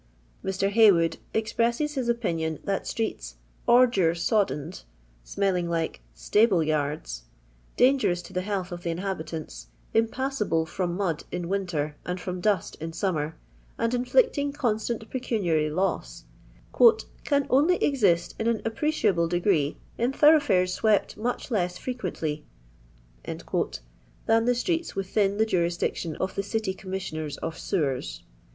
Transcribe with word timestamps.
Mr. 0.43 0.71
Haywood 0.71 1.17
expresses 1.31 1.93
his 1.93 2.09
opinion 2.09 2.57
that 2.63 2.87
streets 2.87 3.35
"ordure 3.67 4.15
soddened— 4.17 4.81
smelling 5.33 5.69
like 5.69 6.01
"stable 6.15 6.63
yards,"— 6.63 7.25
dangerous 7.77 8.23
to 8.23 8.33
the 8.33 8.41
health 8.41 8.71
of 8.71 8.81
the 8.81 8.89
inhabitants 8.89 9.67
impassable 9.93 10.65
from 10.65 10.95
mud 10.97 11.23
in 11.31 11.47
winter 11.47 11.97
and 12.03 12.19
from 12.19 12.41
dust 12.41 12.75
in 12.81 12.91
summer— 12.93 13.35
and 13.77 13.93
inflicting 13.93 14.51
constant 14.51 15.07
pecuniary 15.11 15.69
loss, 15.69 16.23
"can 17.23 17.45
only 17.51 17.75
exist 17.75 18.33
in 18.39 18.47
an 18.47 18.59
appreciable 18.65 19.27
degree 19.27 19.77
in 19.99 20.11
thoroughfares 20.11 20.73
swept 20.73 21.15
much 21.15 21.51
less 21.51 21.77
frequently" 21.77 22.43
than 24.27 24.45
the 24.45 24.55
streets 24.55 24.95
within 24.95 25.37
the 25.37 25.45
jurisdiction 25.45 26.15
of 26.15 26.33
the 26.33 26.41
City 26.41 26.73
Commissioners 26.73 27.37
of 27.37 27.55
Sewers. 27.55 28.23